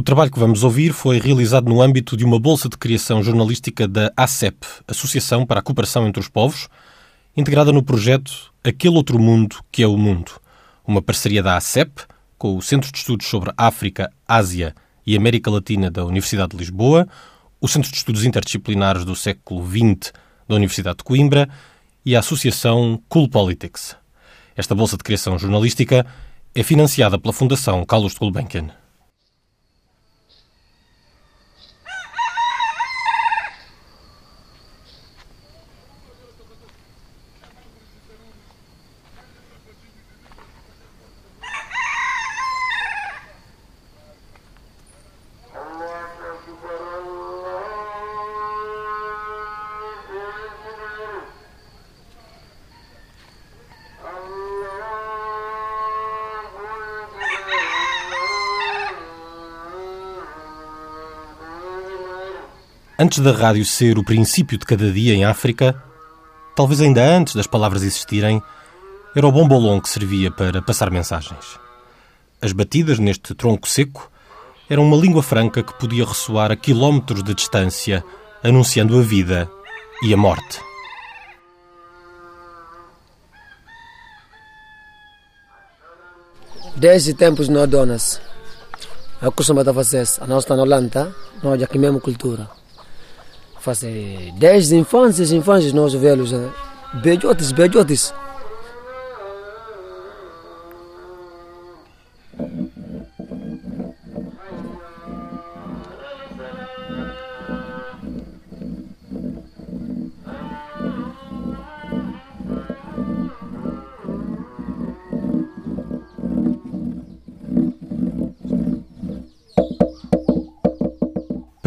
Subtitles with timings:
[0.00, 3.86] O trabalho que vamos ouvir foi realizado no âmbito de uma bolsa de criação jornalística
[3.86, 6.68] da ACEP, Associação para a Cooperação entre os Povos,
[7.36, 10.32] integrada no projeto Aquele Outro Mundo que é o Mundo,
[10.86, 12.04] uma parceria da ACEP
[12.38, 14.74] com o Centro de Estudos sobre África, Ásia
[15.06, 17.06] e América Latina da Universidade de Lisboa,
[17.60, 20.14] o Centro de Estudos Interdisciplinares do século XX
[20.48, 21.46] da Universidade de Coimbra
[22.06, 23.94] e a Associação Cool Politics.
[24.56, 26.06] Esta bolsa de criação jornalística
[26.54, 28.79] é financiada pela Fundação Carlos de Gulbenkian.
[63.02, 65.82] Antes da rádio ser o princípio de cada dia em África,
[66.54, 68.42] talvez ainda antes das palavras existirem,
[69.16, 71.58] era o bombolom que servia para passar mensagens.
[72.42, 74.12] As batidas neste tronco seco
[74.68, 78.04] eram uma língua franca que podia ressoar a quilómetros de distância,
[78.44, 79.50] anunciando a vida
[80.02, 80.60] e a morte.
[86.76, 88.20] Desde tempos não donas,
[89.22, 92.59] a costuma da fazer, a está na Holanda, nós que mesmo cultura
[93.60, 96.32] fazer desde infâncias, infâncias, nós velhos,
[97.02, 98.12] bejotes, bejotes.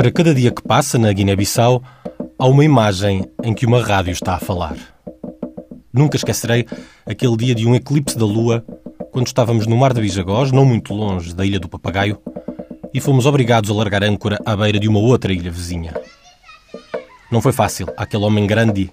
[0.04, 1.82] Para cada dia que passa na Guiné-Bissau,
[2.38, 4.76] há uma imagem em que uma rádio está a falar.
[5.94, 6.67] Nunca esquecerei
[7.05, 8.66] aquele dia de um eclipse da lua,
[9.14, 12.22] quando estávamos no mar de Bijagós, não muito longe da Ilha do Papagaio,
[12.94, 15.94] e fomos obrigados a largar âncora à beira de uma outra ilha vizinha.
[17.32, 18.92] Não foi fácil aquele homem grande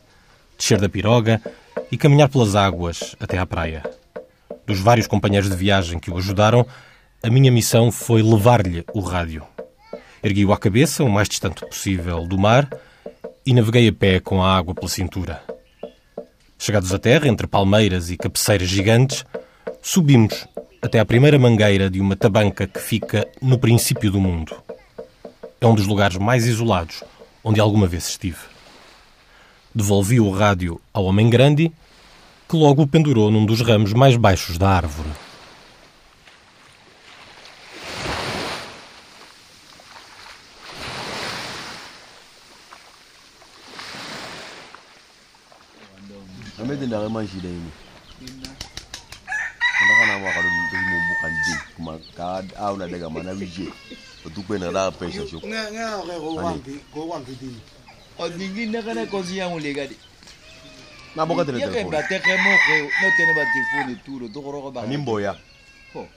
[0.57, 1.43] descer da piroga
[1.91, 3.83] e caminhar pelas águas até à praia.
[4.65, 6.65] Dos vários companheiros de viagem que o ajudaram,
[7.21, 9.43] a minha missão foi levar-lhe o rádio.
[10.23, 12.69] Ergui-o à cabeça, o mais distante possível do mar,
[13.47, 15.43] e naveguei a pé com a água pela cintura.
[16.59, 19.25] Chegados à terra, entre palmeiras e cabeceiras gigantes,
[19.81, 20.47] subimos
[20.83, 24.55] até à primeira mangueira de uma tabanca que fica no princípio do mundo.
[25.59, 27.03] É um dos lugares mais isolados
[27.43, 28.39] onde alguma vez estive.
[29.75, 31.73] Devolvi o rádio ao homem grande,
[32.49, 35.09] que logo o pendurou num dos ramos mais baixos da árvore.
[46.63, 47.71] amede na rema shida ino
[49.83, 53.67] andaka na mwaka lo mo buka ndi kuma ka aula daga mana wije
[54.27, 57.49] otukwe na da pesa shoko nga nga re go wangi go wangi di
[58.19, 59.97] odingi na kana kozi ya mulega di
[61.17, 64.41] na boka tele telefone yake bate ke mo ke no tene ba telefone turo to
[64.41, 65.37] goro go ba ni mboya.
[65.95, 66.09] ho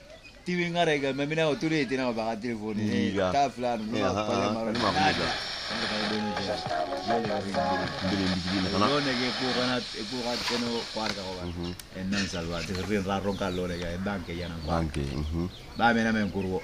[0.44, 2.84] tiwi nga rega mamina o turo etena ba telefone
[3.32, 5.32] ta fulano no ba pala mara
[8.80, 9.26] loleke
[10.00, 11.48] ekukat kono kwarka kokat
[11.98, 12.58] en nan salwa
[12.88, 15.48] rin ra ronka loleke e banke yana banke mhm.
[15.78, 16.58] bamena men kurwo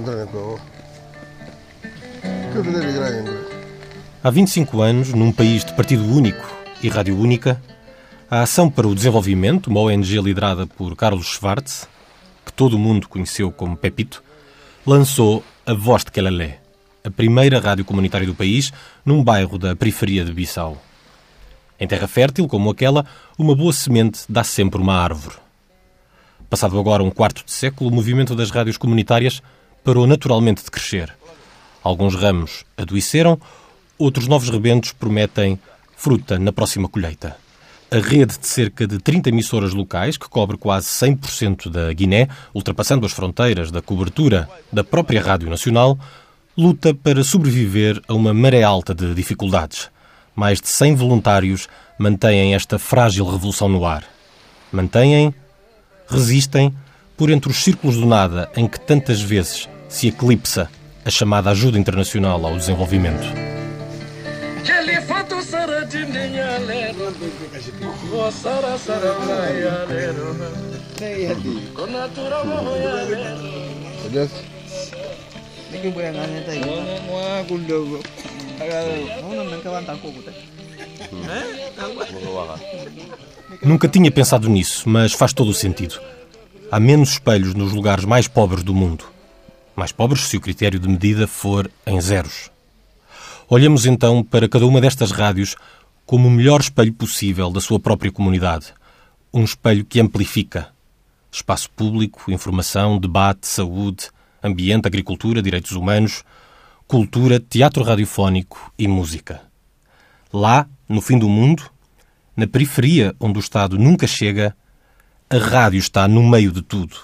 [0.00, 0.28] Grande
[4.24, 6.44] Há 25 anos, num país de partido único
[6.82, 7.62] e rádio única,
[8.28, 11.88] a Ação para o Desenvolvimento, uma ONG liderada por Carlos Schwartz,
[12.44, 14.24] que todo o mundo conheceu como Pepito,
[14.84, 16.58] lançou a Voz de Quelalé,
[17.04, 18.72] a primeira rádio comunitária do país,
[19.04, 20.82] num bairro da periferia de Bissau.
[21.78, 23.06] Em terra fértil como aquela,
[23.38, 25.36] uma boa semente dá sempre uma árvore.
[26.50, 29.40] Passado agora um quarto de século, o movimento das rádios comunitárias
[29.84, 31.14] parou naturalmente de crescer.
[31.82, 33.38] Alguns ramos adoeceram,
[33.98, 35.58] outros novos rebentos prometem
[35.96, 37.36] fruta na próxima colheita.
[37.90, 43.06] A rede de cerca de 30 emissoras locais, que cobre quase 100% da Guiné, ultrapassando
[43.06, 45.98] as fronteiras da cobertura da própria Rádio Nacional,
[46.56, 49.90] luta para sobreviver a uma maré alta de dificuldades.
[50.34, 54.04] mais de 100 voluntários mantêm esta frágil revolução no ar.
[54.72, 55.32] Mantêm,
[56.08, 56.74] resistem,
[57.16, 60.68] por entre os círculos do nada em que tantas vezes se eclipsa
[61.04, 63.22] a chamada ajuda internacional ao desenvolvimento.
[83.62, 86.00] Nunca tinha pensado nisso, mas faz todo o sentido.
[86.70, 89.13] Há menos espelhos nos lugares mais pobres do mundo.
[89.76, 92.50] Mais pobres se o critério de medida for em zeros.
[93.48, 95.56] Olhamos então para cada uma destas rádios
[96.06, 98.72] como o melhor espelho possível da sua própria comunidade.
[99.32, 100.68] Um espelho que amplifica.
[101.30, 104.10] Espaço público, informação, debate, saúde,
[104.42, 106.22] ambiente, agricultura, direitos humanos,
[106.86, 109.42] cultura, teatro radiofónico e música.
[110.32, 111.68] Lá, no fim do mundo,
[112.36, 114.56] na periferia onde o Estado nunca chega,
[115.28, 116.96] a rádio está no meio de tudo.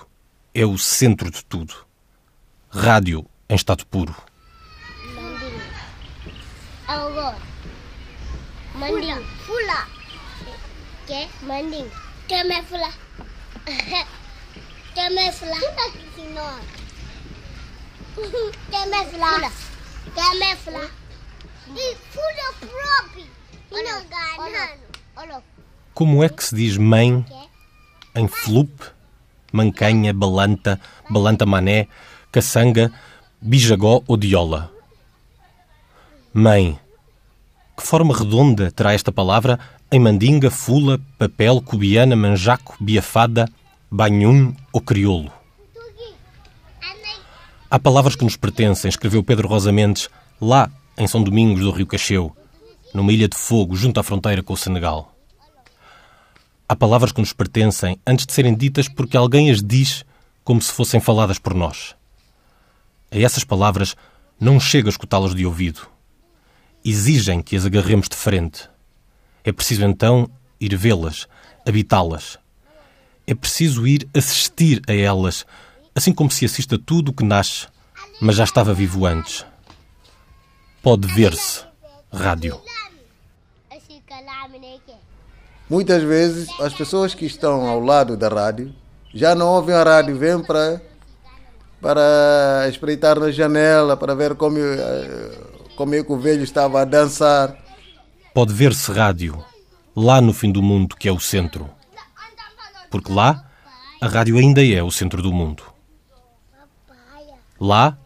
[0.55, 1.90] É o centro de tudo.
[2.73, 4.15] Rádio em estado puro.
[6.87, 7.35] Algo.
[8.75, 9.25] Manding.
[9.45, 9.89] Fula.
[11.07, 11.29] Que?
[12.29, 12.91] Que me fula.
[14.95, 15.57] Que me fula.
[18.71, 19.51] Que me fula.
[20.15, 20.91] Que me fula.
[21.77, 23.27] E fula próprio.
[23.71, 25.43] E não ganhando.
[25.93, 27.25] Como é que se diz mãe
[28.15, 28.71] em flup,
[29.53, 31.89] mancanha, balanta, balanta mané,
[32.31, 32.93] caçanga,
[33.41, 34.71] bijagó ou diola?
[36.33, 36.79] Mãe.
[37.77, 39.59] Que forma redonda terá esta palavra
[39.91, 43.49] em mandinga, fula, papel, cubiana, manjaco, biafada,
[43.91, 45.33] banhum ou crioulo?
[47.71, 50.09] Há palavras que nos pertencem, escreveu Pedro Rosa Mendes,
[50.41, 52.37] lá em São Domingos do Rio Cacheu,
[52.93, 55.15] numa ilha de fogo junto à fronteira com o Senegal.
[56.69, 60.05] Há palavras que nos pertencem antes de serem ditas porque alguém as diz
[60.45, 61.95] como se fossem faladas por nós.
[63.11, 63.97] A essas palavras
[64.39, 65.87] não chega a escutá-las de ouvido.
[66.85, 68.69] Exigem que as agarremos de frente.
[69.45, 70.31] É preciso então
[70.61, 71.27] ir vê-las,
[71.67, 72.39] habitá-las.
[73.27, 75.45] É preciso ir assistir a elas,
[75.95, 77.67] assim como se assiste a tudo o que nasce,
[78.21, 79.45] mas já estava vivo antes.
[80.83, 81.65] Pode ver-se.
[82.13, 82.61] Rádio.
[85.69, 88.75] Muitas vezes as pessoas que estão ao lado da rádio
[89.15, 90.83] já não ouvem a rádio, vêm para,
[91.81, 95.39] para espreitar na janela, para ver como, eh,
[95.77, 97.57] como é que o velho estava a dançar.
[98.35, 99.43] Pode ver-se rádio,
[99.95, 101.69] lá no fim do mundo, que é o centro.
[102.91, 103.45] Porque lá,
[104.01, 105.63] a rádio ainda é o centro do mundo.
[107.59, 107.97] Lá,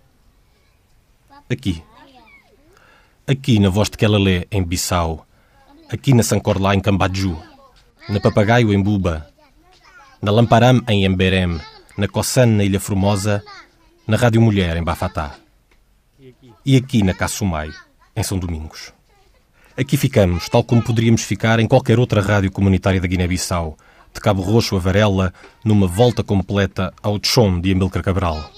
[1.50, 1.82] aqui.
[3.26, 5.26] Aqui na Voz de Quelalé, em Bissau.
[5.90, 7.54] Aqui na Sancorlá, em Cambadju
[8.08, 9.26] na Papagaio em Buba,
[10.20, 11.58] na Lamparam em Emberem,
[11.96, 13.42] na Cossan na Ilha Formosa,
[14.06, 15.36] na Rádio Mulher em Bafatá.
[16.64, 17.70] E aqui na Cassumai,
[18.14, 18.92] em São Domingos.
[19.76, 23.76] Aqui ficamos, tal como poderíamos ficar em qualquer outra rádio comunitária da Guiné-Bissau,
[24.12, 25.32] de Cabo Roxo a Varela,
[25.64, 28.50] numa volta completa ao Tchon de Amílcar Cabral.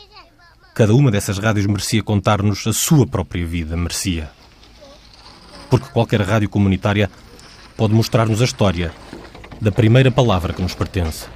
[0.74, 4.30] Cada uma dessas rádios merecia contar-nos a sua própria vida, merecia.
[5.70, 7.10] Porque qualquer rádio comunitária
[7.76, 8.92] pode mostrar-nos a história
[9.60, 11.35] da primeira palavra que nos pertence.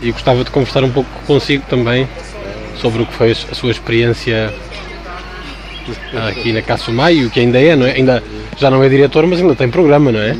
[0.00, 2.08] E gostava de conversar um pouco consigo também
[2.80, 4.52] sobre o que foi a sua experiência
[6.28, 7.92] aqui na Caçumai e o que ainda é, não é?
[7.92, 8.22] Ainda,
[8.56, 10.36] já não é diretor, mas ainda tem programa, não é?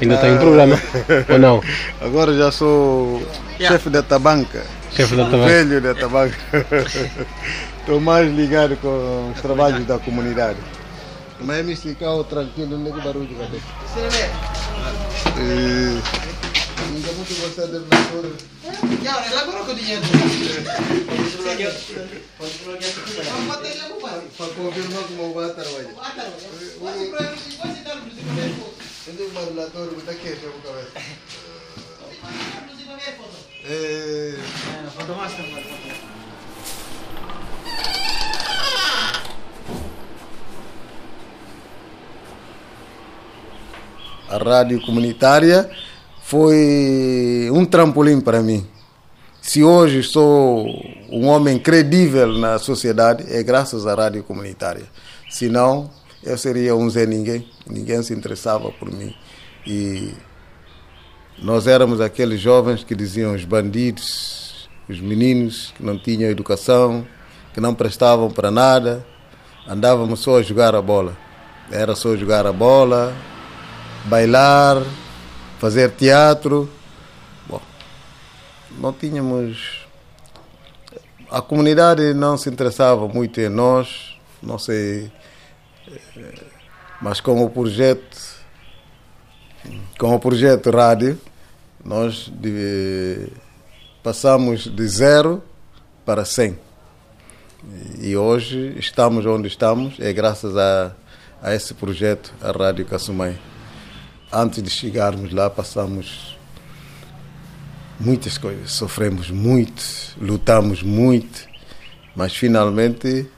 [0.00, 0.80] Ainda tem um programa,
[1.28, 1.62] ou não?
[2.00, 3.22] Agora já sou
[3.58, 4.64] chefe da tabanca.
[4.94, 5.46] Chefe da tabanca.
[5.46, 6.36] Velho da tabanca.
[7.80, 10.58] Estou mais ligado com os trabalhos da comunidade.
[11.40, 13.28] Mas me explicar tranquilo, não é que barulho
[17.22, 18.34] avuto Pode alternatore?
[18.62, 20.06] Eh, chiaro, è lavoro quotidiano.
[24.36, 26.78] Qualcuno firmato ma quattro fazer
[29.04, 30.90] Senti un parlatore, Pode che c'è un Pode
[33.64, 34.36] Eh,
[34.96, 36.10] Pode master, Pode
[44.28, 45.68] a rádio comunitária
[46.32, 48.66] foi um trampolim para mim.
[49.42, 50.64] Se hoje sou
[51.10, 54.84] um homem credível na sociedade, é graças à rádio comunitária.
[55.28, 55.90] Senão,
[56.24, 59.14] eu seria um Zé Ninguém, ninguém se interessava por mim.
[59.66, 60.14] E
[61.38, 67.06] nós éramos aqueles jovens que diziam os bandidos, os meninos que não tinham educação,
[67.52, 69.04] que não prestavam para nada,
[69.68, 71.14] andávamos só a jogar a bola.
[71.70, 73.14] Era só jogar a bola,
[74.06, 74.82] bailar,
[75.62, 76.68] fazer teatro.
[77.46, 77.62] Bom,
[78.80, 79.86] não tínhamos.
[81.30, 85.08] A comunidade não se interessava muito em nós, não sei.
[87.00, 88.18] Mas com o projeto,
[90.00, 91.16] com o projeto rádio,
[91.84, 93.28] nós de,
[94.02, 95.40] passamos de zero
[96.04, 96.58] para 100.
[98.00, 100.90] E hoje estamos onde estamos, é graças a,
[101.40, 103.51] a esse projeto, a Rádio Cassumai.
[104.34, 106.38] Antes de chegarmos lá, passamos
[108.00, 109.82] muitas coisas, sofremos muito,
[110.18, 111.46] lutamos muito,
[112.16, 113.28] mas finalmente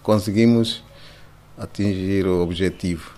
[0.00, 0.80] conseguimos
[1.58, 3.10] atingir o objetivo.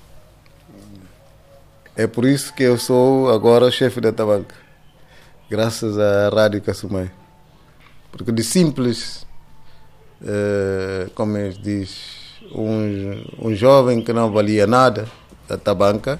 [1.95, 4.55] É por isso que eu sou agora chefe da Tabanca,
[5.51, 7.11] graças à Rádio Cassumai.
[8.11, 9.27] Porque de simples,
[10.25, 11.99] eh, como que diz,
[12.51, 15.07] um, um jovem que não valia nada
[15.47, 16.19] da Tabanca,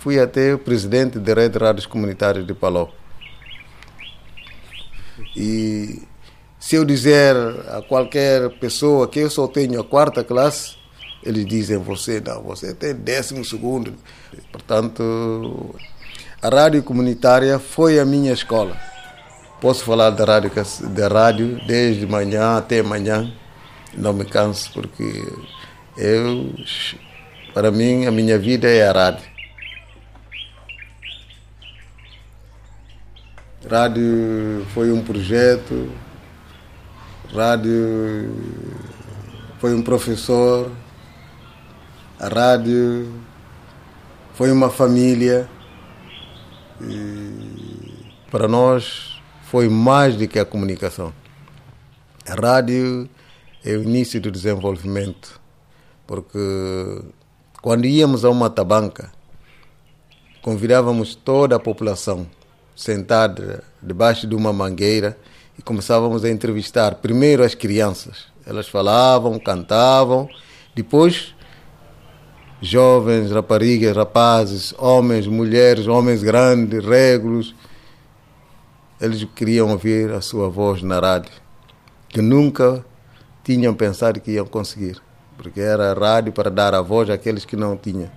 [0.00, 2.88] fui até o presidente da Rede de Rádios Comunitárias de Paló.
[5.36, 6.02] E
[6.58, 7.36] se eu dizer
[7.68, 10.74] a qualquer pessoa que eu só tenho a quarta classe,
[11.22, 13.92] eles dizem você não, você tem décimo segundo.
[14.50, 15.74] Portanto,
[16.40, 18.74] a rádio comunitária foi a minha escola.
[19.60, 20.50] Posso falar da rádio,
[20.94, 23.30] da rádio desde manhã até manhã,
[23.92, 25.22] não me canso porque
[25.98, 26.54] eu,
[27.52, 29.39] para mim, a minha vida é a rádio.
[33.68, 35.92] Rádio foi um projeto,
[37.30, 38.34] rádio
[39.58, 40.72] foi um professor,
[42.18, 43.12] a rádio
[44.32, 45.46] foi uma família.
[46.80, 51.12] E para nós foi mais do que a comunicação.
[52.26, 53.10] A rádio
[53.62, 55.38] é o início do desenvolvimento,
[56.06, 56.38] porque
[57.60, 59.12] quando íamos a uma tabanca,
[60.40, 62.26] convidávamos toda a população
[62.80, 65.14] sentada debaixo de uma mangueira
[65.58, 68.24] e começávamos a entrevistar primeiro as crianças.
[68.46, 70.26] Elas falavam, cantavam,
[70.74, 71.34] depois
[72.62, 77.54] jovens, raparigas, rapazes, homens, mulheres, homens grandes, regulos.
[78.98, 81.32] Eles queriam ouvir a sua voz na rádio,
[82.08, 82.82] que nunca
[83.44, 84.98] tinham pensado que iam conseguir,
[85.36, 88.10] porque era rádio para dar a voz àqueles que não tinham.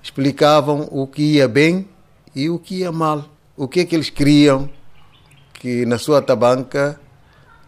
[0.00, 1.88] Explicavam o que ia bem
[2.32, 3.24] e o que ia mal,
[3.56, 4.68] o que é que eles queriam
[5.54, 7.00] que na sua tabanca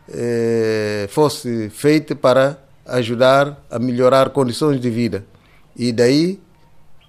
[0.08, 5.24] eh, fosse feito para ajudar a melhorar condições de vida.
[5.76, 6.40] E daí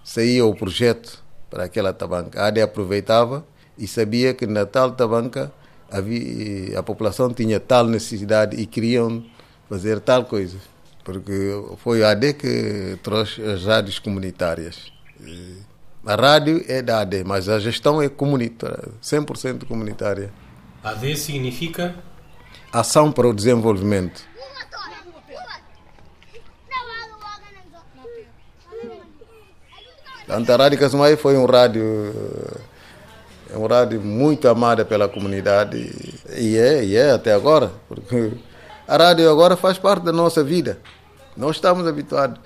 [0.04, 2.42] saía o projeto para aquela tabanca.
[2.42, 3.46] A ADE aproveitava
[3.78, 5.52] e sabia que na tal tabanca
[5.92, 9.24] havia, a população tinha tal necessidade e queriam
[9.68, 10.58] fazer tal coisa.
[11.04, 14.92] Porque foi a ADE que trouxe as rádios comunitárias.
[16.06, 20.32] A rádio é da ADE, mas a gestão é comunitária, 100% comunitária.
[20.84, 21.96] AD significa?
[22.72, 24.22] Ação para o Desenvolvimento.
[30.26, 31.84] Portanto, a Rádio Casumai foi um rádio,
[33.52, 35.78] é um rádio muito amado pela comunidade
[36.38, 38.34] e é, e é até agora, porque
[38.88, 40.78] a rádio agora faz parte da nossa vida.
[41.36, 42.40] Nós estamos habituados.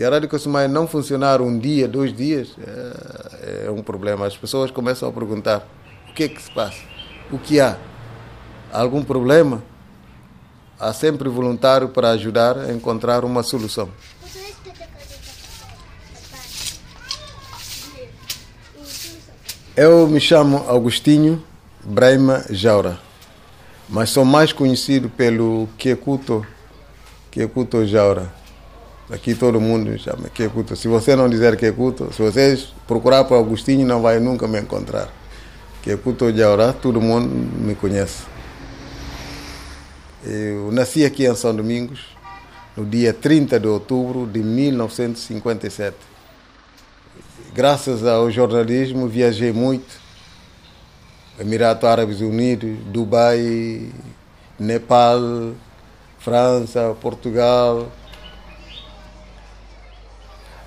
[0.00, 4.26] Se a Rádio Casumai não funcionar um dia, dois dias, é, é um problema.
[4.26, 5.68] As pessoas começam a perguntar
[6.08, 6.80] o que é que se passa,
[7.30, 7.76] o que há,
[8.72, 9.62] algum problema?
[10.78, 13.90] Há sempre voluntário para ajudar a encontrar uma solução.
[19.76, 21.44] Eu me chamo Agostinho
[21.84, 22.98] Braima Jaura,
[23.86, 26.46] mas sou mais conhecido pelo Kekuto,
[27.30, 28.39] Kekuto Jaura.
[29.12, 30.76] Aqui todo mundo chama Kekuto.
[30.76, 35.08] Se você não dizer Kekuto, se vocês procurar por Agostinho, não vai nunca me encontrar.
[35.82, 38.22] Kekuto Jaura, todo mundo me conhece.
[40.24, 42.00] Eu nasci aqui em São Domingos
[42.76, 46.10] no dia 30 de outubro de 1957
[47.52, 50.00] graças ao jornalismo, viajei muito.
[51.38, 53.90] Emirados Árabes Unidos, Dubai,
[54.58, 55.52] Nepal,
[56.18, 57.90] França, Portugal.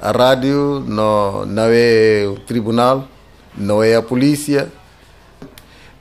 [0.03, 3.07] A rádio não, não é o tribunal,
[3.55, 4.69] não é a polícia.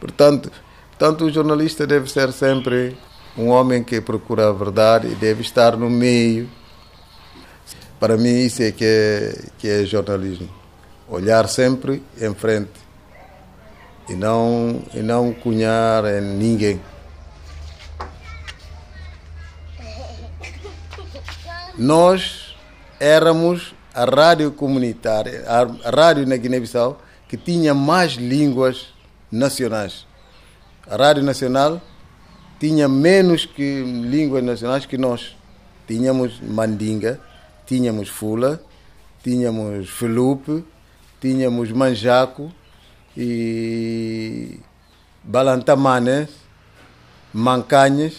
[0.00, 0.50] Portanto,
[0.98, 2.98] tanto o jornalista deve ser sempre
[3.38, 6.50] um homem que procura a verdade e deve estar no meio.
[8.00, 10.48] Para mim, isso é que é, que é jornalismo.
[11.08, 12.72] Olhar sempre em frente
[14.08, 16.80] e não, e não cunhar em ninguém.
[21.78, 22.56] Nós
[22.98, 28.88] éramos a rádio comunitária, a rádio na Guiné-Bissau, que tinha mais línguas
[29.30, 30.06] nacionais.
[30.86, 31.80] A Rádio Nacional
[32.58, 35.36] tinha menos que línguas nacionais que nós.
[35.86, 37.20] Tínhamos Mandinga,
[37.66, 38.60] tínhamos Fula,
[39.22, 40.64] tínhamos Felupe,
[41.20, 42.52] tínhamos Manjaco
[43.16, 44.60] e
[45.22, 46.28] Balantamanes,
[47.32, 48.14] Mancanhas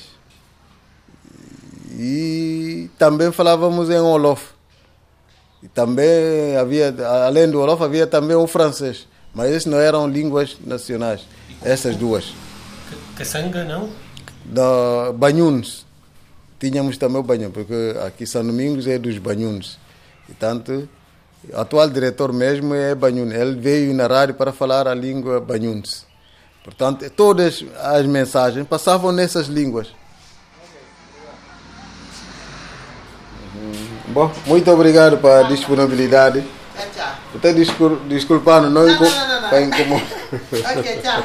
[1.91, 4.52] e também falávamos em Olof.
[5.63, 6.93] E também havia,
[7.25, 9.07] além do Olof, havia também o francês.
[9.33, 11.21] Mas essas não eram línguas nacionais,
[11.63, 12.33] essas duas.
[13.15, 13.89] Caçanga, não?
[14.43, 15.85] Da Banhuns.
[16.59, 19.79] Tínhamos também o Banhun, porque aqui São Domingos é dos Banhuns.
[20.29, 20.87] E tanto,
[21.51, 23.31] o atual diretor mesmo é Banhun.
[23.31, 26.05] Ele veio na rádio para falar a língua Banhuns.
[26.63, 29.87] Portanto, todas as mensagens passavam nessas línguas.
[34.13, 36.41] Bom, muito obrigado pela disponibilidade.
[36.75, 37.11] Tchau, tchau.
[37.35, 39.49] Até descul desculpando, não, Não, não, não, não.
[39.49, 40.07] para incomodar.
[40.77, 41.23] Ok, tchau.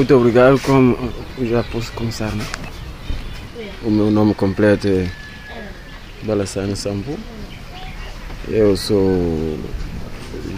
[0.00, 0.96] Muito obrigado, como
[1.42, 2.42] já posso começar, né?
[3.84, 5.06] O meu nome completo é
[6.22, 7.18] Balassane Sambu.
[8.48, 9.58] Eu sou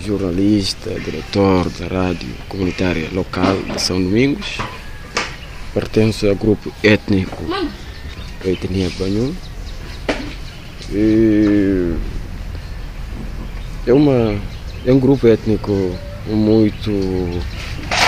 [0.01, 4.59] jornalista, diretor da rádio comunitária local de São Domingos.
[5.75, 7.43] Pertenço ao grupo étnico
[8.45, 9.35] etnia Banhum.
[10.89, 11.97] E
[13.89, 14.37] é, uma,
[14.87, 16.93] é um grupo étnico muito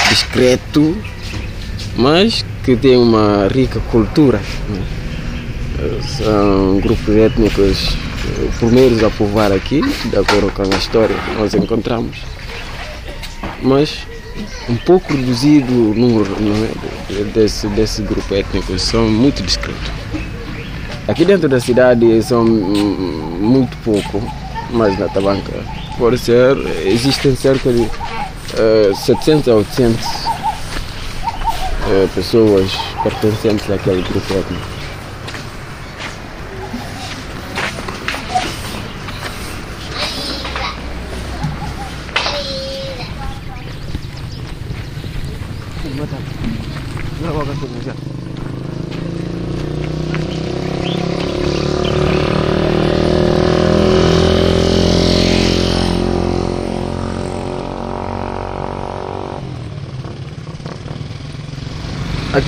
[0.08, 0.96] discreto,
[1.96, 4.40] mas que tem uma rica cultura.
[4.68, 4.82] né?
[6.02, 11.52] São grupos étnicos eh, primeiros a povoar aqui, de acordo com a história que nós
[11.52, 12.18] encontramos,
[13.62, 14.06] mas
[14.68, 16.34] um pouco reduzido o número
[17.10, 19.90] é, desse, desse grupo étnico, são muito discretos.
[21.06, 24.22] Aqui dentro da cidade são muito pouco,
[24.70, 25.52] mas na Tabanca
[25.98, 27.88] pode ser, existem cerca de
[28.58, 30.00] eh, 700 a 800
[31.90, 32.70] eh, pessoas
[33.02, 34.73] pertencentes àquele grupo étnico.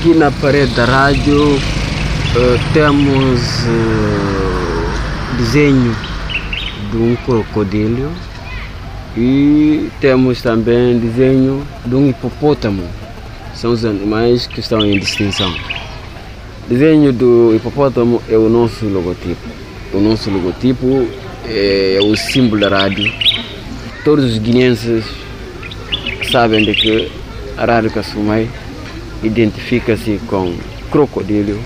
[0.06, 5.96] Aqui na parede da rádio eh, temos eh, desenho
[6.92, 8.12] de um crocodilo
[9.16, 12.84] e temos também desenho de um hipopótamo.
[13.52, 15.52] São os animais que estão em distinção.
[16.68, 19.48] Desenho do hipopótamo é o nosso logotipo.
[19.92, 21.04] O nosso logotipo
[21.48, 23.12] é o símbolo da rádio.
[24.04, 25.04] Todos os guineenses
[26.30, 27.10] sabem de que
[27.56, 28.48] a Rádio Casumai
[29.26, 30.54] identifica-se com
[30.90, 31.60] crocodilo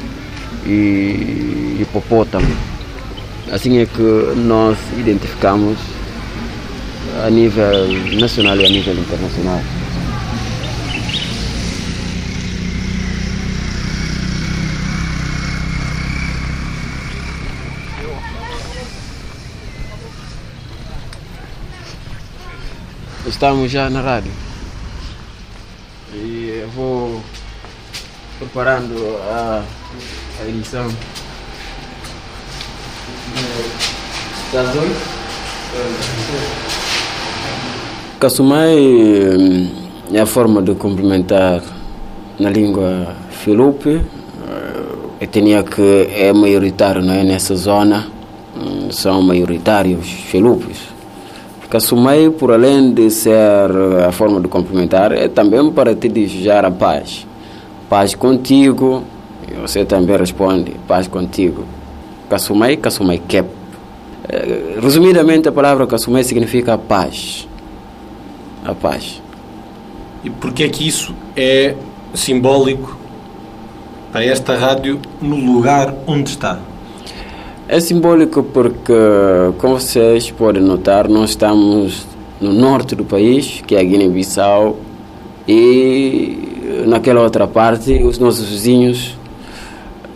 [0.67, 2.49] e hipopótamo.
[3.53, 4.03] Assim é que
[4.37, 5.79] nós identificamos
[7.25, 9.61] a nível nacional e a nível internacional.
[23.27, 24.33] Estamos já na rádio.
[26.13, 27.23] E eu vou
[28.41, 28.95] preparando
[29.31, 29.63] a,
[30.41, 30.87] a edição
[34.51, 35.21] das oito.
[38.19, 39.71] Casumai hum,
[40.13, 41.63] é a forma de cumprimentar
[42.39, 44.01] na língua filupe,
[45.21, 48.09] a etnia que é maioritária não é, nessa zona,
[48.57, 50.79] hum, são maioritários filupes.
[51.69, 53.31] Casumei, por além de ser
[53.71, 57.25] eh, a forma de cumprimentar, é também para te desejar a paz.
[57.91, 59.03] Paz contigo,
[59.51, 61.65] e você também responde, paz contigo.
[62.29, 63.49] Casumei, Casumei Kep.
[64.29, 67.49] Eh, Resumidamente, a palavra Casumei significa paz.
[68.65, 69.21] A paz.
[70.23, 71.75] E porquê é que isso é
[72.15, 72.97] simbólico
[74.13, 76.61] para esta rádio no lugar onde está?
[77.67, 78.93] É simbólico porque,
[79.59, 82.07] como vocês podem notar, nós estamos
[82.41, 84.77] no norte do país, que é a Guiné-Bissau,
[85.49, 86.50] e
[86.87, 89.17] naquela outra parte, os nossos vizinhos,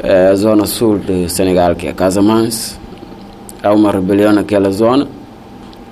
[0.03, 2.77] é a zona sul de Senegal, que é Casamance.
[3.63, 5.09] Há uma rebelião naquela zona.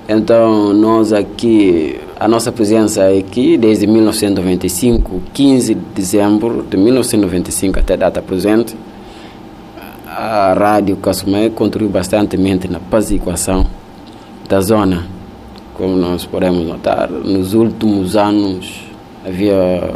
[0.09, 7.79] Então, nós aqui, a nossa presença é aqui desde 1995, 15 de dezembro de 1995
[7.79, 8.77] até a data presente
[10.15, 13.67] a rádio Casumé contribui bastantemente na pacificação
[14.49, 15.07] da zona.
[15.75, 18.85] Como nós podemos notar, nos últimos anos
[19.27, 19.95] havia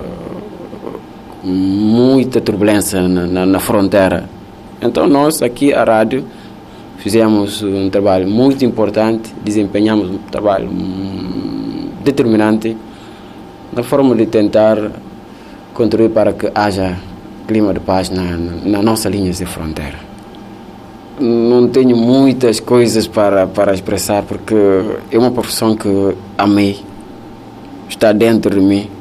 [1.47, 4.29] muita turbulência na, na, na fronteira.
[4.83, 6.25] Então nós aqui, a rádio,
[6.99, 10.69] fizemos um trabalho muito importante, desempenhamos um trabalho
[12.03, 12.77] determinante
[13.73, 14.77] na forma de tentar
[15.73, 16.97] contribuir para que haja
[17.47, 20.05] clima de paz na, na nossa linha de fronteira.
[21.21, 24.55] Não tenho muitas coisas para, para expressar porque
[25.11, 25.89] é uma profissão que
[26.37, 26.81] amei,
[27.89, 28.96] está dentro de mim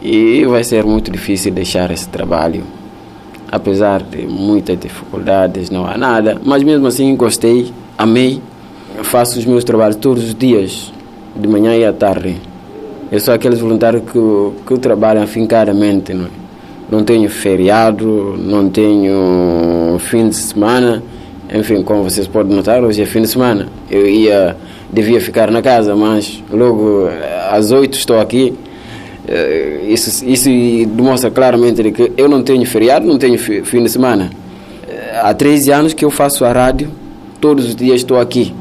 [0.00, 2.62] e vai ser muito difícil deixar esse trabalho.
[3.50, 8.40] Apesar de muitas dificuldades, não há nada, mas mesmo assim gostei, amei,
[9.02, 10.92] faço os meus trabalhos todos os dias,
[11.34, 12.36] de manhã e à tarde.
[13.10, 16.46] Eu sou aqueles voluntários que, que trabalham afincadamente, não é?
[16.90, 21.02] não tenho feriado, não tenho fim de semana.
[21.52, 23.68] Enfim, como vocês podem notar, hoje é fim de semana.
[23.90, 24.56] Eu ia,
[24.92, 28.52] devia ficar na casa, mas logo eh, às oito estou aqui.
[29.28, 30.48] Eh, Isso, isso
[30.94, 34.30] demonstra claramente que eu não tenho feriado, não tenho fi- fim de semana.
[34.88, 36.88] Eh, Há 13 anos que eu faço a rádio,
[37.40, 38.54] todos os dias estou aqui.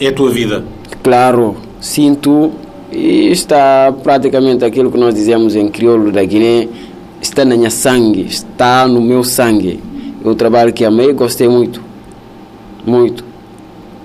[0.00, 0.64] É a tua vida.
[1.02, 2.52] Claro, sinto
[2.90, 6.68] e está praticamente aquilo que nós dizemos em crioulo da Guiné,
[7.20, 9.80] está na minha sangue, está no meu sangue.
[10.24, 11.80] É um trabalho que amei e gostei muito.
[12.86, 13.24] Muito.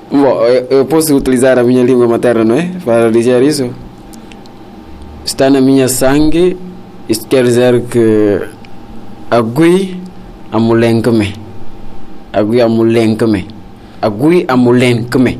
[0.09, 2.69] Bom, eu, eu posso utilizar a minha língua materna, não é?
[2.85, 3.69] Para dizer isso.
[5.27, 6.55] Está na minha sangue,
[7.09, 8.47] isto quer dizer que
[9.29, 9.99] agui
[10.53, 11.33] amulenkame.
[12.31, 13.45] Agui amulenkame.
[14.01, 15.37] Agui amulenkame.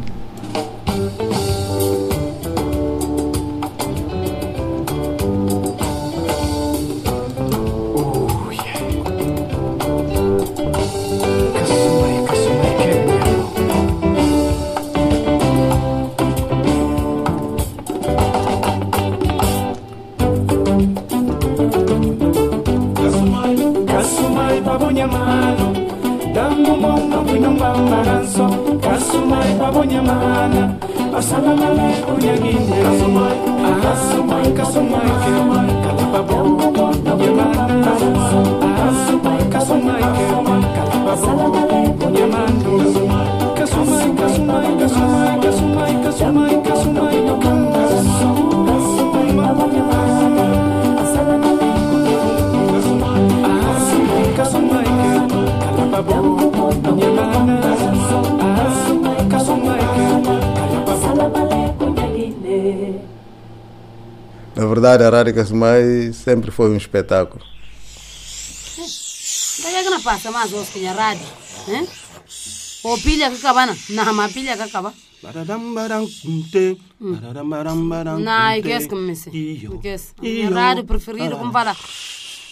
[65.38, 67.43] Rádio Casumai sempre foi um espetáculo.
[69.62, 71.26] Kaya kana pasa mazo kwenye radi.
[71.69, 71.86] Eh?
[72.84, 74.93] Opilya kakabana na mapilya kakaba.
[78.19, 79.30] Na ikes kumese.
[79.30, 80.13] Ikes.
[80.52, 81.76] Radi preferido como fala.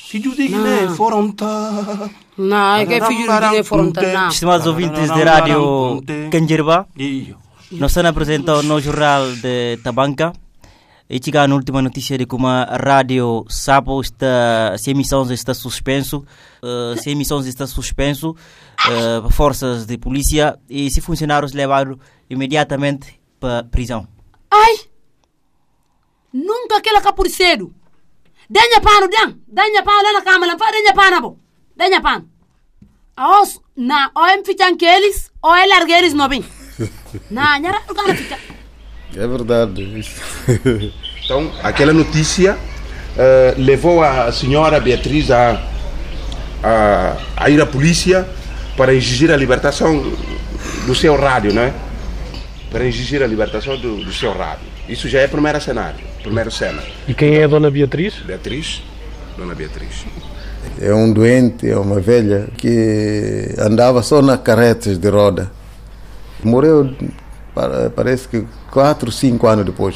[0.08, 2.12] Filho de Guiné, fronta.
[2.38, 4.28] Na que filho de Guiné fronta na.
[4.28, 6.88] Estimados ouvintes de Rádio Canjerba,
[7.71, 10.34] nós estamos apresentando no Jornal de Tabanca.
[11.08, 16.26] E chega na última notícia de como a Rádio Sapo está, se emissões está suspenso,
[16.63, 23.63] uh, se emissões está suspenso, uh, forças de polícia e se funcionários levaram imediatamente para
[23.63, 24.08] prisão.
[24.50, 24.80] Ai!
[26.34, 27.72] Nunca aquela capuriceiro.
[28.50, 31.39] Denha pano dan, denha pano lá na câmara, pa denha pano bo.
[31.78, 32.28] Denha pano.
[33.15, 36.44] Aos na OM fichan kelis, o é largueris no bem.
[37.30, 38.55] Na nyara o cara fica.
[39.17, 40.04] É verdade.
[41.23, 42.58] Então, aquela notícia
[43.17, 45.62] eh, levou a senhora Beatriz a,
[46.63, 48.28] a, a ir à polícia
[48.78, 50.04] para exigir a libertação
[50.86, 51.73] do seu rádio, não é?
[52.71, 54.65] para exigir a libertação do, do seu rádio.
[54.89, 56.82] Isso já é primeiro cenário, primeira cena.
[57.08, 58.15] E quem é a dona Beatriz?
[58.25, 58.84] Beatriz,
[59.38, 60.06] dona Beatriz.
[60.82, 65.49] É um doente, é uma velha que andava só na carretas de roda.
[66.43, 66.93] Morreu,
[67.54, 68.43] pa- parece que
[68.76, 69.96] quatro, cinco anos depois.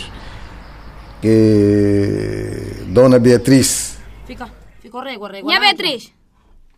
[1.22, 4.50] Que Dona Beatriz Fica,
[4.82, 5.48] ficou régua, régua.
[5.50, 6.14] Minha Beatriz.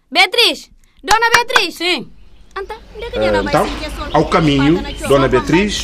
[0.09, 0.71] Beatriz.
[1.03, 1.75] Dona Beatriz.
[1.75, 2.11] Sim.
[2.57, 3.67] Anta, onde é que ela vai então,
[4.13, 4.83] ao caminho?
[5.07, 5.83] Dona Beatriz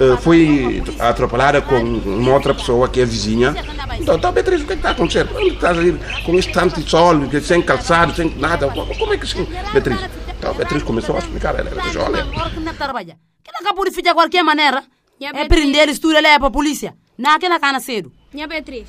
[0.00, 3.54] eh, foi atropelada com uma outra pessoa que é vizinha.
[4.00, 5.36] Então, então Beatriz, o que é está acontecendo?
[5.36, 8.68] Onde estás a ir com esse tanto de sol, sem calçado, sem nada?
[8.70, 9.44] Como é que assim?
[9.72, 10.00] Beatriz?
[10.38, 11.54] Então, Beatriz começou a explicar.
[11.54, 14.82] Ela disse, olha, que de ficar de qualquer maneira.
[15.18, 16.94] Minha É prender, estuda, leva para a polícia.
[17.16, 18.12] Não, que não cana cedo.
[18.32, 18.86] Minha Beatriz.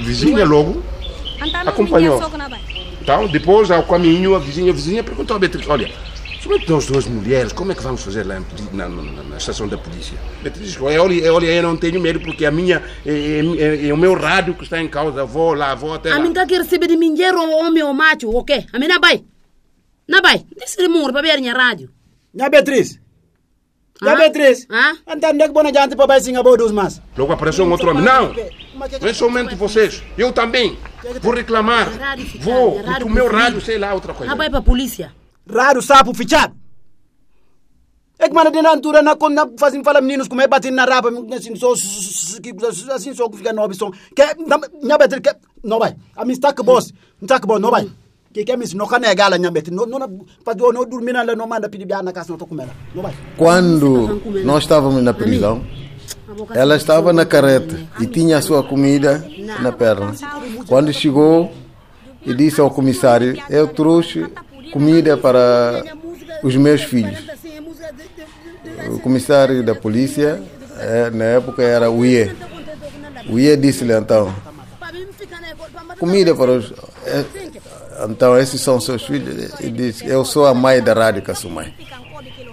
[0.00, 0.82] vizinha logo
[1.66, 2.20] Acompanhou.
[3.00, 5.90] Então, depois, ao caminho, a vizinha, a vizinha perguntou a Beatriz, olha,
[6.40, 8.40] somente nós duas mulheres, como é que vamos fazer lá
[8.72, 10.16] na, na- na- na estação da polícia?
[10.40, 13.92] Beatriz disse, olha, olha, olha, eu não tenho medo, porque a minha, é, é- é
[13.92, 16.20] o meu rádio que está em causa, vou lá, vou até A lá.
[16.22, 18.64] mim tá quer receber de mim dinheiro ou homem ou macho, o quê?
[18.72, 19.24] A mim não vai.
[20.08, 20.44] Não vai.
[20.56, 21.90] Desse de muro para ver minha rádio.
[22.32, 23.00] Nha Beatriz.
[24.02, 24.16] Nha Ah?
[24.16, 24.66] Beatriz.
[24.68, 24.94] Ah?
[25.06, 27.00] É que bona jante para vai singa boa dos mas.
[27.16, 28.32] Logo apareceu um outro homem, não,
[29.00, 30.76] não é somente vocês, eu também,
[31.20, 31.88] vou reclamar,
[32.40, 34.30] vou, porque o meu rádio, sei lá, outra coisa.
[34.30, 35.12] Não vai para a polícia.
[35.48, 36.54] Raro sapo fichado.
[38.18, 40.76] É que mana de na altura na quando na fazem fala meninos como é batendo
[40.76, 43.90] na rapa assim só assim só que fica no som.
[44.14, 44.22] Que
[44.86, 45.96] nha Beatriz que não vai.
[46.14, 47.90] A mim está que boss, está que bom não vai.
[48.58, 49.08] Mis no kana.
[49.70, 49.86] No
[51.36, 52.70] no manda pedir na casa não tô comendo.
[52.94, 53.14] Não vai.
[53.36, 55.62] Quando nós estávamos na prisão,
[56.54, 59.24] ela estava na carreta e tinha a sua comida
[59.60, 60.14] na perna.
[60.66, 61.52] Quando chegou
[62.24, 64.26] e disse ao comissário: Eu trouxe
[64.72, 65.84] comida para
[66.42, 67.18] os meus filhos.
[68.90, 70.42] O comissário da polícia,
[70.78, 72.34] eh, na época, era o IE.
[73.28, 74.34] O IE disse-lhe então:
[75.98, 76.72] Comida para os.
[78.08, 79.52] Então, esses são seus filhos.
[79.60, 81.72] Ele disse: Eu sou a mãe da Rádio Cassumai.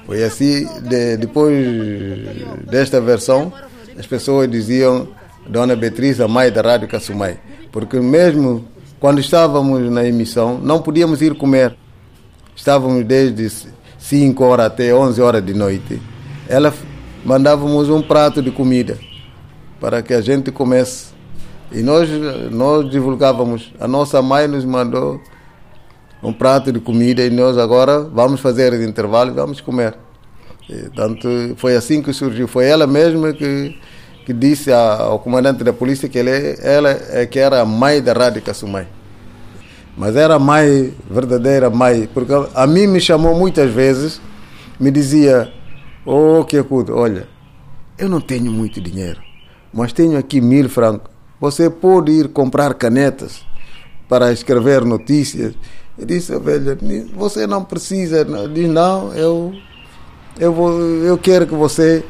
[0.06, 1.56] Foi assim, de- depois
[2.66, 3.52] desta versão,
[3.98, 5.08] as pessoas diziam
[5.48, 7.40] Dona Beatriz, a mãe da Rádio Cassumai.
[7.72, 8.66] Porque mesmo
[9.00, 11.76] quando estávamos na emissão, não podíamos ir comer.
[12.56, 13.50] Estávamos desde
[13.98, 16.02] 5 horas até 11 horas de noite.
[16.48, 16.74] Ela
[17.24, 18.98] mandávamos um prato de comida
[19.80, 21.08] para que a gente comesse.
[21.72, 22.10] E nós,
[22.52, 23.72] nós divulgávamos.
[23.80, 25.22] A nossa mãe nos mandou
[26.22, 29.96] um prato de comida e nós agora vamos fazer o intervalo e vamos comer.
[30.70, 32.48] E, tanto foi assim que surgiu.
[32.48, 33.78] Foi ela mesma que,
[34.26, 38.14] que disse ao comandante da polícia que ele, ela é que era a mãe da
[38.14, 38.88] Rádio Cassumai.
[39.98, 44.22] Mas era a mãe, verdadeira mãe, porque a mim me chamou muitas vezes,
[44.80, 45.52] me dizia,
[46.06, 47.28] oh que acudo, olha,
[47.98, 49.20] eu não tenho muito dinheiro,
[49.74, 51.12] mas tenho aqui mil francos.
[51.42, 53.44] Você pode ir comprar canetas
[54.08, 55.54] para escrever notícias.
[56.00, 58.24] Eu disse, a velha, "Ni- você não precisa.
[58.54, 59.54] Diz, não, eu,
[60.40, 62.04] eu, vou, eu quero que você.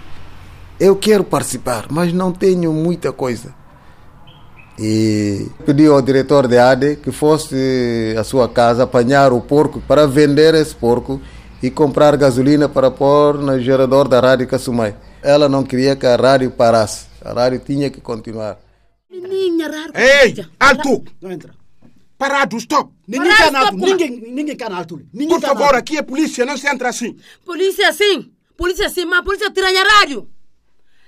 [0.79, 3.53] Eu quero participar, mas não tenho muita coisa.
[4.77, 10.07] E pedi ao diretor de ADE que fosse à sua casa apanhar o porco para
[10.07, 11.19] vender esse porco
[11.61, 14.95] e comprar gasolina para pôr no gerador da rádio Cassumai.
[15.21, 17.07] Ela não queria que a rádio parasse.
[17.21, 18.57] A rádio tinha que continuar.
[19.11, 19.91] Menina, raro.
[19.95, 21.03] Ei, alto!
[21.21, 21.51] Não entra.
[22.19, 22.93] Parado, stop!
[23.07, 24.57] Ninguém Parado, cana alto, stop, ninguém ninguém.
[25.11, 27.17] Ninguém Por favor, aqui é polícia, não se entra assim.
[27.43, 28.31] Polícia sim.
[28.55, 30.29] Polícia sim, mas a polícia tira minha rádio.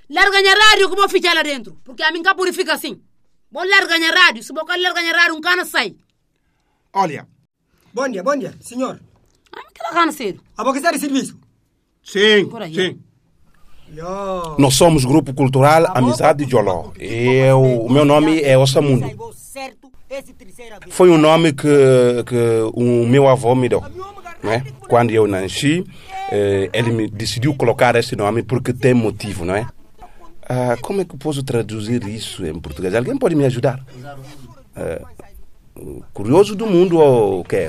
[0.10, 1.78] Larga minha rádio que eu vou ficar lá dentro.
[1.84, 3.00] Porque a mim cá purifica assim.
[3.52, 4.41] Vou largar minha rádio.
[4.41, 5.95] Se vou largar minha rádio, um cana sai.
[6.93, 7.28] Olha,
[7.93, 9.02] Bom dia, bom dia, senhor.
[9.74, 10.41] Que ela cana cedo.
[10.58, 11.38] A boca está de serviço.
[12.02, 13.00] sim, sim.
[13.93, 14.56] Yo.
[14.58, 16.93] Nós somos Grupo Cultural Amizade de Joló.
[16.97, 19.06] Eu, o meu nome é Ossamundo.
[20.89, 21.67] Foi um nome que,
[22.26, 22.36] que
[22.74, 23.82] o meu avô me deu.
[24.43, 24.65] Né?
[24.89, 25.86] Quando eu nasci,
[26.32, 29.67] eh, ele me decidiu colocar esse nome porque tem motivo, não é?
[30.50, 32.93] Ah, como é que eu posso traduzir isso em português?
[32.93, 33.86] Alguém pode me ajudar?
[34.76, 35.02] Ah,
[36.13, 37.67] curioso do mundo ou o quê?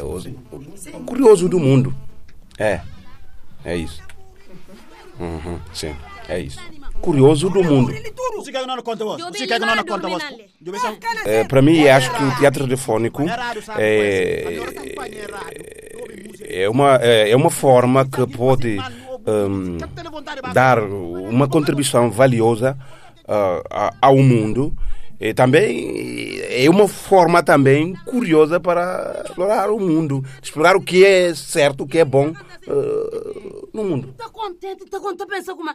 [1.07, 1.95] Curioso do mundo.
[2.59, 2.81] É,
[3.65, 4.03] é isso.
[5.21, 5.95] Uhum, sim,
[6.29, 6.59] é isso.
[7.03, 7.93] Curioso do mundo.
[11.25, 13.23] É, para mim, acho que o teatro radiofônico
[13.77, 14.59] é,
[16.63, 18.79] é, uma, é é uma forma que pode
[19.27, 19.79] hum,
[20.53, 22.77] dar uma contribuição valiosa
[23.71, 24.73] a- ao mundo
[25.23, 31.33] E também é uma forma também curiosa para explorar o mundo, explorar o que é
[31.33, 34.13] certo, o que é bom uh, no mundo.
[34.19, 35.71] Tá contente, tá contente, pensa como...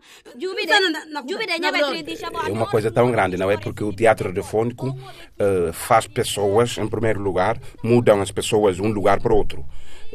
[2.03, 3.55] Deixa É uma coisa tão grande, não é?
[3.55, 8.89] Porque o teatro radiofônico uh, faz pessoas, em primeiro lugar, mudam as pessoas de um
[8.89, 9.63] lugar para outro.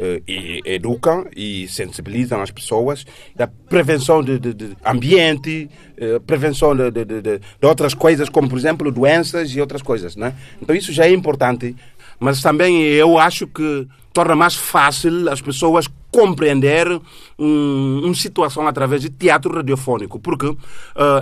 [0.02, 6.74] Uh, e educam e sensibilizam as pessoas da prevenção de, de, de ambiente, uh, prevenção
[6.74, 10.16] de, de, outras coisas, como por exemplo doenças e outras coisas.
[10.16, 10.34] Né?
[10.60, 11.76] Então isso já é importante,
[12.18, 16.88] mas também eu acho que torna mais fácil as pessoas compreender
[17.38, 20.58] um, uma situação através de teatro radiofônico, porque uh,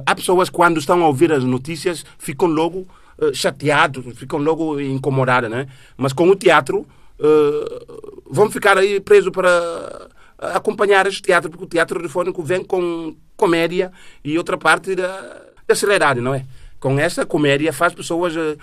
[0.07, 2.89] há pessoas quando estão a ouvir as notícias ficam logo
[3.35, 5.67] chateados, ficam logo incomodadas, né?
[5.99, 6.87] mas com o teatro
[7.21, 13.15] uh, vão ficar aí presos para acompanhar este teatro, porque o teatro radiofónico vem com
[13.37, 13.93] comédia
[14.25, 16.45] e outra parte da, da seriedade, não é?
[16.79, 18.57] Com essa comédia faz pessoas uh, uh,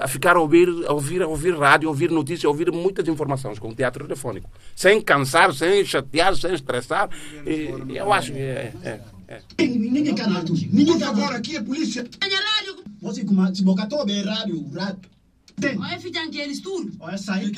[0.00, 3.06] a ficar a ouvir, a ouvir, a ouvir rádio, a ouvir notícias, a ouvir muitas
[3.06, 4.50] informações com o teatro radiofónico.
[4.74, 7.08] Sem cansar, sem chatear, sem estressar.
[7.46, 9.40] E, eu acho que é, é, é.
[9.64, 10.54] Ninguém canal tu.
[10.54, 12.04] Ninguém agora aqui é polícia.
[13.00, 15.10] Você como se boca toda é rádio, rádio.
[15.62, 15.78] Tem.
[15.78, 16.92] Olha, filho, aqueles tudo.
[17.00, 17.50] Olha, sai.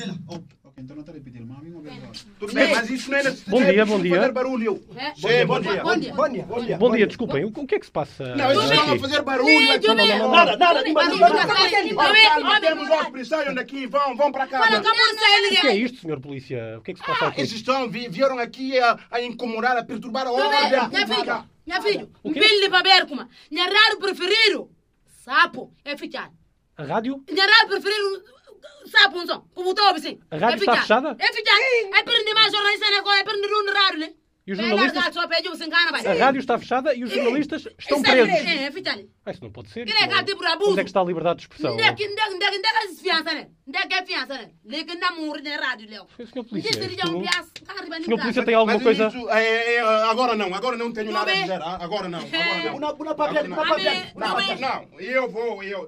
[0.77, 1.95] Então não está repetindo, mas a mim não vejo
[2.37, 4.15] Tudo bem, mas isso não é Bom dia, bom dia.
[4.17, 4.83] fazer barulho.
[4.97, 5.45] É.
[5.45, 6.13] Bom dia, Bom dia.
[6.13, 6.43] Bom dia.
[6.45, 6.77] Bom dia.
[6.77, 8.35] Bom dia, desculpem, o que é que se passa?
[8.35, 9.87] Não, eles estão a fazer barulho aqui.
[9.87, 10.31] Não, não, não.
[10.31, 10.83] Nada, nada.
[10.83, 13.87] Temos os policiais aqui.
[13.87, 14.59] Vão, vão para cá.
[14.67, 16.75] O que é isto, senhor polícia?
[16.77, 17.39] O que é que se passa aqui?
[17.41, 21.45] Eles estão, vi- vieram aqui a, a incomodar, a perturbar a Minha ordem filha, pública.
[21.65, 22.39] minha filha, um quê?
[22.41, 23.25] pele para ver como.
[23.49, 24.69] Minha raro preferido,
[25.23, 26.31] sapo, é ficar.
[26.77, 27.23] A rádio?
[27.29, 28.23] Minha raro preferido,
[28.87, 30.19] sapo, um som, como estou assim.
[30.29, 31.15] A rádio é está fechada?
[31.17, 31.57] É ficar.
[31.99, 34.13] É prender mais jornalista agora, é prender um raro, né?
[34.47, 35.03] E os É jornalistas?
[36.05, 38.29] A rádio está fechada e os jornalistas estão Está presos.
[38.31, 38.71] preso, É, é.
[39.25, 39.85] Ah, Isso não pode ser.
[39.87, 40.71] Legal, tipo abuso.
[40.71, 41.71] Onde é que está a liberdade de expressão?
[41.71, 41.95] É é é é né?
[41.95, 43.47] É é né?
[46.31, 46.73] Senhor polícia, é
[48.03, 49.11] Senhor polícia tem alguma coisa...
[49.31, 51.61] é, é, agora não, agora não tenho nada a dizer.
[51.63, 52.59] ah, Agora não, agora
[54.59, 54.99] não.
[54.99, 55.87] Eu vou, eu.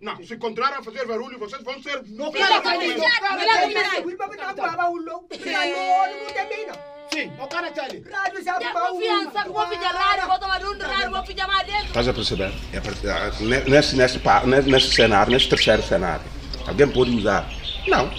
[0.00, 2.02] Não, se continuarem a fazer barulho, vocês vão ser.
[3.50, 4.14] No Ela cara tá Charlie.
[4.14, 4.76] ali, ela tá
[5.60, 6.90] ali.
[7.12, 8.04] Sim, o cara Charlie.
[8.44, 11.86] Já confiança, vou pedir raro, vou tomar um raro, vou pedir mais dentro.
[11.86, 12.52] Estás a perceber?
[12.72, 14.20] É ah, ne- nesse, nesse,
[14.66, 16.22] nesse, cenário, nesse terceiro cenário,
[16.66, 17.48] alguém pode usar.
[17.88, 18.10] Não.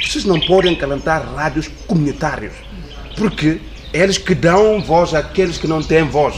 [0.00, 2.54] Vocês não podem calentar rádios comunitários.
[3.16, 3.60] Porque
[3.92, 6.36] é eles que dão voz àqueles que não têm voz.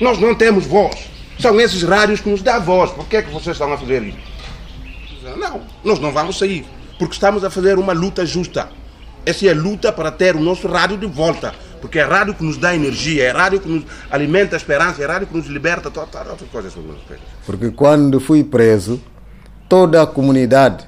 [0.00, 0.96] Nós não temos voz.
[1.38, 2.90] São esses rádios que nos dão voz.
[2.90, 4.33] Por que é que vocês estão a fazer isso?
[5.36, 6.66] Não, nós não vamos sair.
[6.98, 8.68] Porque estamos a fazer uma luta justa.
[9.26, 11.54] Essa é a luta para ter o nosso rádio de volta.
[11.80, 15.06] Porque é rádio que nos dá energia, é rádio que nos alimenta a esperança, é
[15.06, 16.72] rádio que nos liberta, todas outras coisas.
[17.44, 19.00] Porque quando fui preso,
[19.68, 20.86] toda a comunidade,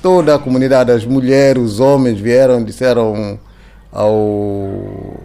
[0.00, 3.38] toda a comunidade, as mulheres, os homens vieram e disseram
[3.92, 5.20] ao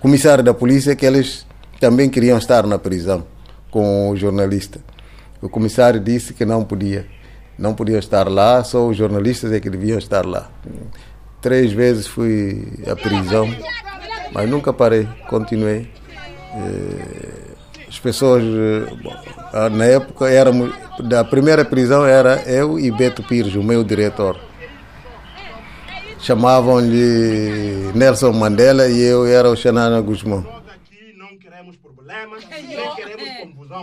[0.00, 1.46] comissário da polícia que eles
[1.80, 3.24] também queriam estar na prisão
[3.70, 4.80] com o jornalista.
[5.40, 7.06] O comissário disse que não podia.
[7.58, 10.48] Não podiam estar lá, só os jornalistas é que deviam estar lá.
[11.40, 13.48] Três vezes fui à prisão,
[14.32, 15.90] mas nunca parei, continuei.
[16.54, 17.48] Eh,
[17.88, 23.62] As pessoas, eh, na época, éramos, da primeira prisão era eu e Beto Pires, o
[23.62, 24.38] meu diretor.
[26.20, 30.44] Chamavam-lhe Nelson Mandela e eu era o Xanana Guzmão.
[31.16, 32.66] Não queremos problemas, nem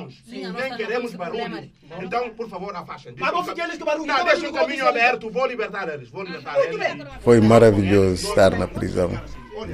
[0.03, 1.69] confusões, nem queremos barulho.
[2.01, 3.15] Então, por favor, afastem.
[3.17, 4.07] Mas vou ficar eles que barulho.
[4.07, 7.07] Não, deixa um caminho aberto, vou libertar eles, vou libertar eles.
[7.21, 9.11] Foi maravilhoso estar na prisão.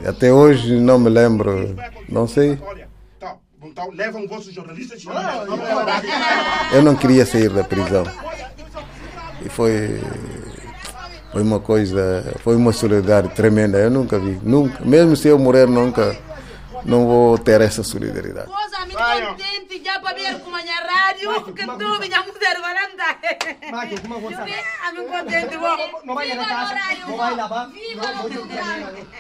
[0.08, 1.76] Até hoje não me lembro,
[2.08, 2.58] não sei.
[3.64, 5.04] Então levam vossos jornalistas.
[6.74, 8.04] Eu não queria sair da prisão.
[9.44, 10.02] E foi,
[11.32, 13.78] foi uma coisa, foi uma solidariedade tremenda.
[13.78, 14.84] Eu nunca vi, nunca.
[14.84, 16.18] Mesmo se eu morrer, nunca,
[16.86, 18.50] não vou ter essa solidariedade.
[19.38, 21.32] Senti, japa radio.
[23.72, 23.96] Maki.
[24.96, 25.78] Yo contento bo.
[26.04, 26.76] No vaya la casa,
[27.08, 27.68] no vaya la va.
[27.68, 27.74] No
[28.22, 28.42] voy a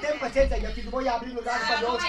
[0.01, 2.03] Ten paciencia, yo te voy a abrir lugar para los.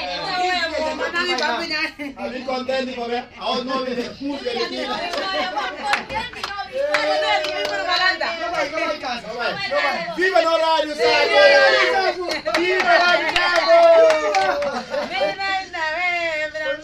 [2.17, 3.07] Amin contento bo.
[3.39, 3.91] Ahora no me.
[10.17, 10.95] Viva el horario,
[12.57, 13.03] Viva el
[15.03, 15.52] horario,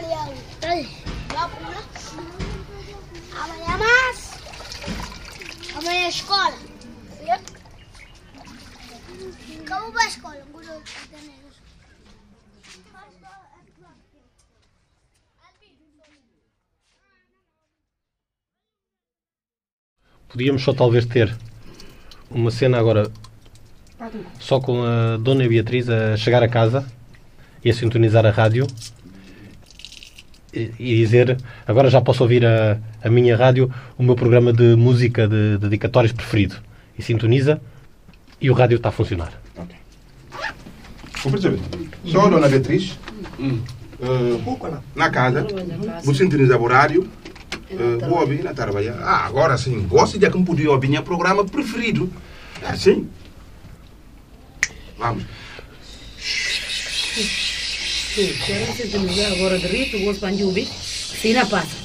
[0.00, 0.24] Liya.
[0.62, 0.88] Ay,
[1.28, 1.82] ba pula.
[3.36, 4.18] Amanhã mais.
[5.76, 6.56] Amanhã é escola.
[9.68, 10.46] Como vai a escola?
[20.28, 21.36] Podíamos só talvez ter
[22.30, 23.10] uma cena agora
[24.38, 26.86] só com a Dona Beatriz a chegar a casa
[27.64, 28.66] e a sintonizar a rádio
[30.54, 34.74] e, e dizer agora já posso ouvir a, a minha rádio, o meu programa de
[34.76, 36.56] música de dedicatórios preferido.
[36.98, 37.60] E sintoniza
[38.40, 39.32] e o rádio está a funcionar.
[41.22, 41.60] Vou perceber.
[42.06, 42.98] Só a Dona Beatriz,
[43.38, 45.46] eh, na casa,
[46.02, 47.08] vou sintonizar o horário,
[47.72, 48.98] uh, vou ouvir na trabalhar.
[49.00, 52.10] Ah, agora sim, gosto de me podia ouvir meu programa preferido.
[52.62, 53.08] É assim.
[54.98, 55.24] Vamos.
[58.14, 60.66] Quero sintonizar agora direito, o gosto para ouvir.
[60.66, 61.79] Sim, na passa.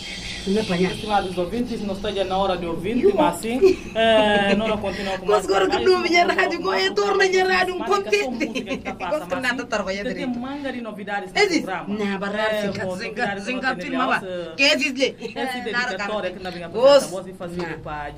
[0.47, 0.91] Não apanhar.
[0.91, 3.59] Estimados ouvintes, não esteja na hora de ouvir, mas assim,
[3.95, 7.75] eh, nós continuamos com Mas agora que não minha rádio, com a torna minha rádio
[7.75, 8.45] um contente.
[9.09, 10.39] Gosto que nada trabalha Tem direito.
[10.39, 11.61] manga de novidades no É isso.
[11.63, 11.95] programa.
[11.97, 14.19] Não, barra, Eh, zinga, com zinga, novidades zinga, no firma, vá.
[14.19, 15.15] novidades, Que é isso, lhe?
[15.19, 17.09] Esse Eh, dedicatório que vamos Gosto.
[17.09, 18.09] fazer, vou fazer para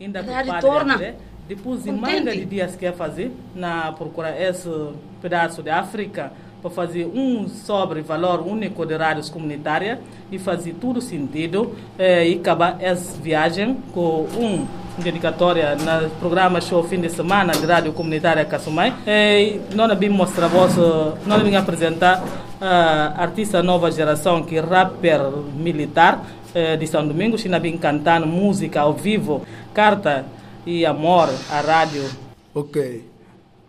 [0.00, 0.94] ainda o padre torna.
[0.94, 1.14] André.
[1.48, 4.68] Depois de manga de dias que é fazer, na procurar esse
[5.20, 9.98] pedaço de África, para fazer um sobre valor único de rádios comunitárias
[10.30, 14.66] e fazer tudo sentido eh, e acabar essa viagem com um
[14.98, 18.94] dedicatória no programa show fim de semana de rádio comunitária Casumai.
[19.06, 20.76] Eh, nós vamos mostrar vos,
[21.26, 22.22] nós vamos apresentar
[22.60, 25.20] a artista nova geração que é rapper
[25.56, 29.42] militar eh, de São Domingos, que nós vamos cantando música ao vivo,
[29.72, 30.26] carta
[30.66, 32.04] e amor à rádio.
[32.54, 33.04] Ok,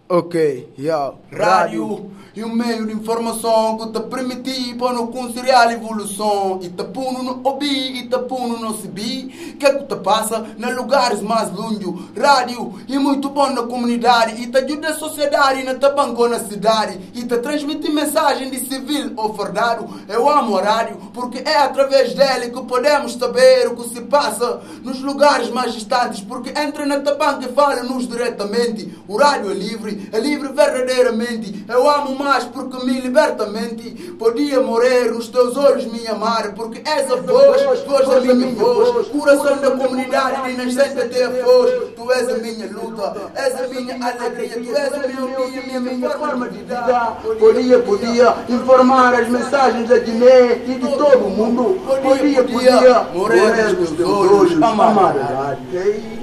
[0.10, 1.14] ok, yeah.
[1.32, 6.70] Rádio e um meio de informação que te permite para não conciliar a evolução e
[6.70, 10.76] te puno no ouvir e te puno no subir que é que te passa nos
[10.76, 11.72] lugares mais longe.
[12.20, 14.42] Rádio e muito bom na comunidade.
[14.42, 17.00] E te ajuda a sociedade na te banco na cidade.
[17.14, 22.14] E te transmite mensagem de civil ou fardado eu amo a rádio porque é através
[22.14, 26.22] dele que podemos saber o que se passa nos lugares mais distantes.
[26.22, 28.98] Porque entra na te banca e fala-nos diretamente.
[29.08, 31.66] O rádio é livre, é livre verdadeiramente.
[31.68, 33.92] Eu amo mais porque me liberta a mente.
[34.18, 39.08] Podia morrer nos teus olhos minha amar porque és a voz, voz da minha voz.
[39.08, 43.68] coração da comunidade de nascente até a voz tu és a minha luta, és a
[43.68, 49.28] minha alegria tu és a minha, minha, minha forma de dar podia, podia informar as
[49.28, 51.80] mensagens da Guiné e de todo o mundo.
[52.02, 55.80] Podia, podia morrer nos teus olhos amar a rádio.
[55.80, 56.20] Ei,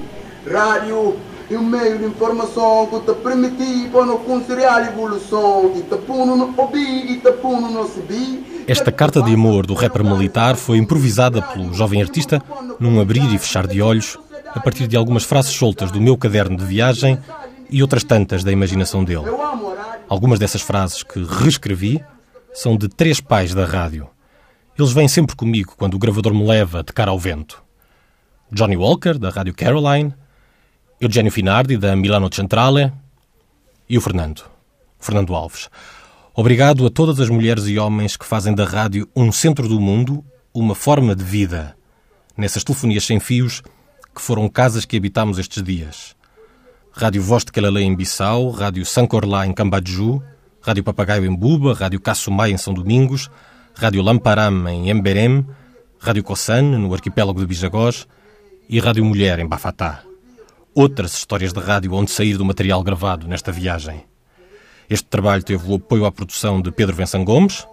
[0.46, 5.82] rádio e um meio de informação que te permite para não conciliar a evolução e
[5.82, 10.57] te no ouvir e te puno no subir Esta carta de amor do rapper militar
[10.57, 12.42] foi improvisada pelo jovem artista
[12.78, 14.18] num abrir e fechar de olhos,
[14.55, 17.18] a partir de algumas frases soltas do meu caderno de viagem
[17.70, 19.26] e outras tantas da imaginação dele.
[20.09, 22.05] Algumas dessas frases que reescrevi
[22.53, 24.09] são de três pais da rádio.
[24.78, 27.62] Eles vêm sempre comigo quando o gravador me leva de cara ao vento.
[28.51, 30.14] Johnny Walker, da Rádio Caroline,
[31.01, 32.92] Eugenio Finardi, da Milano Centrale,
[33.88, 34.42] e o Fernando,
[34.99, 35.68] Fernando Alves.
[36.34, 40.24] Obrigado a todas as mulheres e homens que fazem da rádio um centro do mundo,
[40.53, 41.76] uma forma de vida.
[42.36, 43.62] Nessas telefonias sem fios
[44.12, 46.16] que foram casas que habitámos estes dias.
[46.90, 50.20] Rádio Voz de Calale em Bissau, Rádio Sancorlá em Cambadju,
[50.61, 53.30] Rádio Papagaio em Buba, Rádio Cassumai em São Domingos,
[53.72, 55.46] Rádio Lamparam em Emberem,
[56.01, 58.09] Rádio Cossane no arquipélago de Bijagós
[58.68, 60.08] e Rádio Mulher em Bafatá.
[60.81, 64.05] Outras histórias de rádio onde sair do material gravado nesta viagem.
[64.89, 67.66] Este trabalho teve o apoio à produção de Pedro Venção Gomes.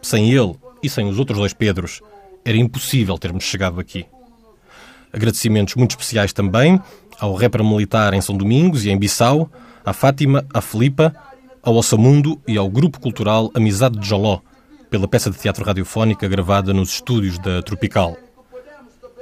[0.00, 2.00] Sem ele e sem os outros dois Pedros,
[2.42, 4.06] era impossível termos chegado aqui.
[5.12, 6.80] Agradecimentos muito especiais também
[7.20, 9.50] ao rapper militar em São Domingos e em Bissau,
[9.84, 11.14] à Fátima, à Filipa,
[11.62, 14.40] ao Ossamundo e ao Grupo Cultural Amizade de Joló,
[14.88, 18.16] pela peça de teatro radiofónica gravada nos estúdios da Tropical.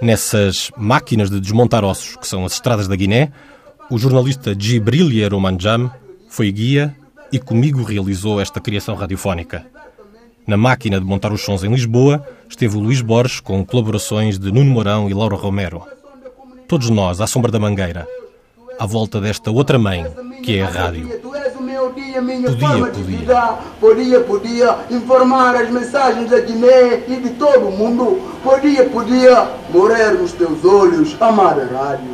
[0.04, 3.32] Nessas máquinas de desmontar ossos, que são as estradas da Guiné,
[3.90, 5.90] o jornalista Djibril Yeromanjam
[6.28, 6.94] foi guia
[7.32, 9.64] e comigo realizou esta criação radiofónica.
[10.46, 14.52] Na máquina de montar os sons em Lisboa esteve o Luís Borges com colaborações de
[14.52, 15.82] Nuno Mourão e Laura Romero.
[16.68, 18.06] Todos nós, à sombra da mangueira,
[18.78, 20.04] à volta desta outra mãe,
[20.42, 21.08] que é a rádio.
[21.94, 23.18] Podia minha Podia, forma de podia.
[23.18, 23.58] vida.
[23.80, 28.20] Podia, podia informar as mensagens da Guiné e de todo o mundo.
[28.42, 32.13] Podia, podia morrer nos teus olhos, amada rádio.